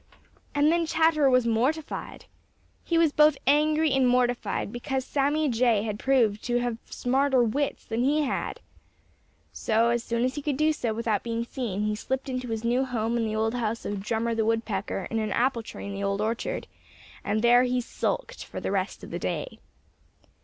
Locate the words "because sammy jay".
4.71-5.83